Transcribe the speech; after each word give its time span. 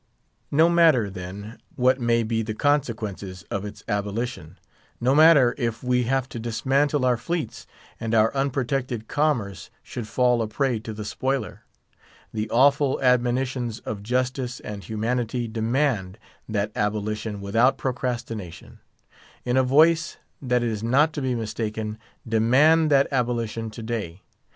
No 0.49 0.67
matter, 0.67 1.11
then, 1.11 1.59
what 1.75 1.99
may 1.99 2.23
be 2.23 2.41
the 2.41 2.55
consequences 2.55 3.43
of 3.51 3.63
its 3.63 3.83
abolition; 3.87 4.57
no 4.99 5.13
matter 5.13 5.53
if 5.59 5.83
we 5.83 6.05
have 6.05 6.27
to 6.29 6.39
dismantle 6.39 7.05
our 7.05 7.17
fleets, 7.17 7.67
and 7.99 8.15
our 8.15 8.33
unprotected 8.35 9.07
commerce 9.07 9.69
should 9.83 10.07
fall 10.07 10.41
a 10.41 10.47
prey 10.47 10.79
to 10.79 10.91
the 10.93 11.05
spoiler, 11.05 11.65
the 12.33 12.49
awful 12.49 12.99
admonitions 13.03 13.77
of 13.81 14.01
justice 14.01 14.59
and 14.61 14.85
humanity 14.85 15.47
demand 15.47 16.17
that 16.49 16.71
abolition 16.75 17.39
without 17.39 17.77
procrastination; 17.77 18.79
in 19.45 19.55
a 19.55 19.61
voice 19.61 20.17
that 20.41 20.63
is 20.63 20.81
not 20.81 21.13
to 21.13 21.21
be 21.21 21.35
mistaken, 21.35 21.99
demand 22.27 22.89
that 22.89 23.05
abolition 23.11 23.69
today. 23.69 24.23